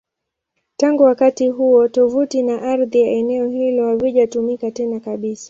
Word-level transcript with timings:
Tangu 0.77 1.03
wakati 1.03 1.47
huo, 1.47 1.87
tovuti 1.87 2.43
na 2.43 2.61
ardhi 2.61 3.01
ya 3.01 3.07
eneo 3.09 3.47
hilo 3.47 3.87
havijatumika 3.87 4.71
tena 4.71 4.99
kabisa. 4.99 5.39